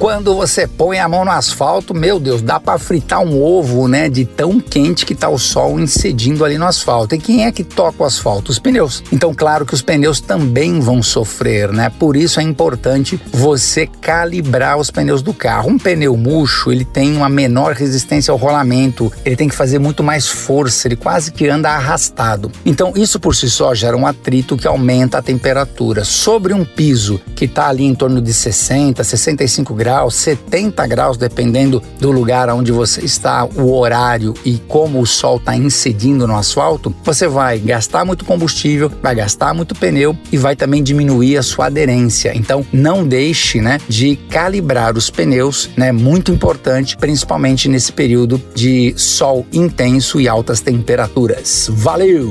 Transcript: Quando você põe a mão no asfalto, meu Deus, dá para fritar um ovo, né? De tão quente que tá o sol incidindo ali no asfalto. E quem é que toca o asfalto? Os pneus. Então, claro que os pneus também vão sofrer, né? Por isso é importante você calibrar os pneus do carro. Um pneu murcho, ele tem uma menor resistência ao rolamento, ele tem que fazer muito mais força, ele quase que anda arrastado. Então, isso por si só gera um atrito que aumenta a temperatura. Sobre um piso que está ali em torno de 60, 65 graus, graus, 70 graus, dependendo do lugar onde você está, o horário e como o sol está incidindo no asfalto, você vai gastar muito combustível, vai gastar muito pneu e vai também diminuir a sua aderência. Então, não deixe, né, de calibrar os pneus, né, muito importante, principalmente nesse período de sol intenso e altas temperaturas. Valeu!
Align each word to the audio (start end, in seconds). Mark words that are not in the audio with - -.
Quando 0.00 0.34
você 0.34 0.66
põe 0.66 0.98
a 0.98 1.06
mão 1.06 1.26
no 1.26 1.30
asfalto, 1.30 1.92
meu 1.92 2.18
Deus, 2.18 2.40
dá 2.40 2.58
para 2.58 2.78
fritar 2.78 3.20
um 3.20 3.38
ovo, 3.38 3.86
né? 3.86 4.08
De 4.08 4.24
tão 4.24 4.58
quente 4.58 5.04
que 5.04 5.14
tá 5.14 5.28
o 5.28 5.38
sol 5.38 5.78
incidindo 5.78 6.42
ali 6.42 6.56
no 6.56 6.64
asfalto. 6.64 7.14
E 7.14 7.18
quem 7.18 7.44
é 7.44 7.52
que 7.52 7.62
toca 7.62 8.02
o 8.02 8.06
asfalto? 8.06 8.50
Os 8.50 8.58
pneus. 8.58 9.04
Então, 9.12 9.34
claro 9.34 9.66
que 9.66 9.74
os 9.74 9.82
pneus 9.82 10.18
também 10.18 10.80
vão 10.80 11.02
sofrer, 11.02 11.70
né? 11.70 11.92
Por 11.98 12.16
isso 12.16 12.40
é 12.40 12.42
importante 12.42 13.20
você 13.30 13.86
calibrar 13.86 14.78
os 14.78 14.90
pneus 14.90 15.20
do 15.20 15.34
carro. 15.34 15.68
Um 15.68 15.78
pneu 15.78 16.16
murcho, 16.16 16.72
ele 16.72 16.86
tem 16.86 17.14
uma 17.14 17.28
menor 17.28 17.74
resistência 17.74 18.32
ao 18.32 18.38
rolamento, 18.38 19.12
ele 19.22 19.36
tem 19.36 19.50
que 19.50 19.54
fazer 19.54 19.78
muito 19.78 20.02
mais 20.02 20.26
força, 20.26 20.88
ele 20.88 20.96
quase 20.96 21.30
que 21.30 21.46
anda 21.46 21.72
arrastado. 21.72 22.50
Então, 22.64 22.94
isso 22.96 23.20
por 23.20 23.36
si 23.36 23.50
só 23.50 23.74
gera 23.74 23.98
um 23.98 24.06
atrito 24.06 24.56
que 24.56 24.66
aumenta 24.66 25.18
a 25.18 25.22
temperatura. 25.22 26.06
Sobre 26.06 26.54
um 26.54 26.64
piso 26.64 27.20
que 27.36 27.44
está 27.44 27.68
ali 27.68 27.84
em 27.84 27.94
torno 27.94 28.22
de 28.22 28.32
60, 28.32 29.04
65 29.04 29.74
graus, 29.74 29.89
graus, 29.90 30.14
70 30.14 30.86
graus, 30.86 31.16
dependendo 31.16 31.82
do 31.98 32.12
lugar 32.12 32.48
onde 32.50 32.70
você 32.70 33.04
está, 33.04 33.44
o 33.44 33.76
horário 33.76 34.34
e 34.44 34.56
como 34.68 35.00
o 35.00 35.06
sol 35.06 35.38
está 35.38 35.56
incidindo 35.56 36.28
no 36.28 36.36
asfalto, 36.36 36.94
você 37.02 37.26
vai 37.26 37.58
gastar 37.58 38.04
muito 38.04 38.24
combustível, 38.24 38.88
vai 39.02 39.16
gastar 39.16 39.52
muito 39.52 39.74
pneu 39.74 40.16
e 40.30 40.36
vai 40.36 40.54
também 40.54 40.80
diminuir 40.80 41.36
a 41.36 41.42
sua 41.42 41.66
aderência. 41.66 42.30
Então, 42.36 42.64
não 42.72 43.04
deixe, 43.04 43.60
né, 43.60 43.80
de 43.88 44.14
calibrar 44.14 44.96
os 44.96 45.10
pneus, 45.10 45.68
né, 45.76 45.90
muito 45.90 46.30
importante, 46.30 46.96
principalmente 46.96 47.68
nesse 47.68 47.90
período 47.90 48.40
de 48.54 48.94
sol 48.96 49.44
intenso 49.52 50.20
e 50.20 50.28
altas 50.28 50.60
temperaturas. 50.60 51.68
Valeu! 51.68 52.30